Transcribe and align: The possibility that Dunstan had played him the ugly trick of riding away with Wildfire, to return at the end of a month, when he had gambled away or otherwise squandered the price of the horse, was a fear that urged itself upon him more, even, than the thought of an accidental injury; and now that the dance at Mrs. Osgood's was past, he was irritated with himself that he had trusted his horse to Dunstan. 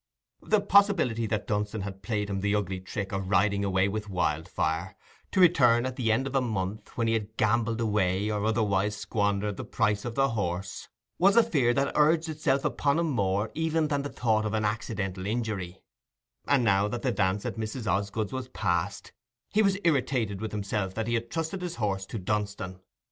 The 0.41 0.61
possibility 0.61 1.27
that 1.27 1.45
Dunstan 1.45 1.81
had 1.81 2.01
played 2.01 2.31
him 2.31 2.39
the 2.41 2.55
ugly 2.55 2.79
trick 2.79 3.11
of 3.11 3.29
riding 3.29 3.63
away 3.63 3.87
with 3.87 4.09
Wildfire, 4.09 4.95
to 5.31 5.39
return 5.39 5.85
at 5.85 5.95
the 5.95 6.11
end 6.11 6.25
of 6.25 6.33
a 6.35 6.41
month, 6.41 6.97
when 6.97 7.05
he 7.05 7.13
had 7.13 7.37
gambled 7.37 7.79
away 7.79 8.27
or 8.31 8.43
otherwise 8.43 8.95
squandered 8.97 9.57
the 9.57 9.63
price 9.63 10.03
of 10.03 10.15
the 10.15 10.29
horse, 10.29 10.89
was 11.19 11.35
a 11.37 11.43
fear 11.43 11.71
that 11.75 11.91
urged 11.95 12.29
itself 12.29 12.65
upon 12.65 12.97
him 12.97 13.11
more, 13.11 13.51
even, 13.53 13.89
than 13.89 14.01
the 14.01 14.09
thought 14.09 14.43
of 14.43 14.55
an 14.55 14.65
accidental 14.65 15.27
injury; 15.27 15.83
and 16.47 16.63
now 16.63 16.87
that 16.87 17.03
the 17.03 17.11
dance 17.11 17.45
at 17.45 17.57
Mrs. 17.57 17.85
Osgood's 17.85 18.33
was 18.33 18.47
past, 18.49 19.11
he 19.51 19.61
was 19.61 19.77
irritated 19.83 20.41
with 20.41 20.51
himself 20.51 20.95
that 20.95 21.05
he 21.05 21.13
had 21.13 21.29
trusted 21.29 21.61
his 21.61 21.75
horse 21.75 22.07
to 22.07 22.17
Dunstan. 22.17 22.79